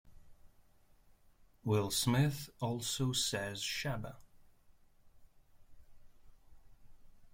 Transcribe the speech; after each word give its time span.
Will 1.63 1.91
Smith 1.91 2.49
also 2.59 3.11
says 3.11 3.61
Shabba! 3.61 4.15